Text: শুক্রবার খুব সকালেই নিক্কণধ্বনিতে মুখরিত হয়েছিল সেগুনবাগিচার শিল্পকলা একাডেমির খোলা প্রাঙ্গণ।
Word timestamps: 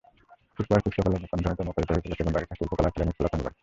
শুক্রবার 0.55 0.83
খুব 0.85 0.93
সকালেই 0.97 1.21
নিক্কণধ্বনিতে 1.21 1.63
মুখরিত 1.67 1.89
হয়েছিল 1.91 2.11
সেগুনবাগিচার 2.17 2.57
শিল্পকলা 2.59 2.89
একাডেমির 2.89 3.15
খোলা 3.17 3.29
প্রাঙ্গণ। 3.31 3.53